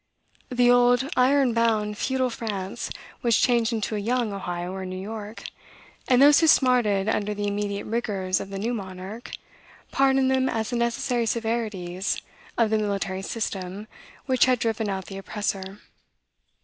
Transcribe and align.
The 0.49 0.71
old, 0.71 1.07
iron 1.15 1.53
bound, 1.53 1.95
feudal 1.95 2.31
France 2.31 2.89
was 3.21 3.39
changed 3.39 3.71
into 3.71 3.95
a 3.95 3.99
young 3.99 4.33
Ohio 4.33 4.73
or 4.73 4.83
New 4.83 4.99
York; 4.99 5.43
and 6.07 6.19
those 6.19 6.39
who 6.39 6.47
smarted 6.47 7.07
under 7.07 7.35
the 7.35 7.45
immediate 7.47 7.85
rigors 7.85 8.39
of 8.39 8.49
the 8.49 8.57
new 8.57 8.73
monarch, 8.73 9.29
pardoned 9.91 10.31
them 10.31 10.49
as 10.49 10.71
the 10.71 10.75
necessary 10.75 11.27
severities 11.27 12.19
of 12.57 12.71
the 12.71 12.79
military 12.79 13.21
system 13.21 13.87
which 14.25 14.45
had 14.45 14.57
driven 14.57 14.89
out 14.89 15.05
the 15.05 15.19
oppressor. 15.19 15.81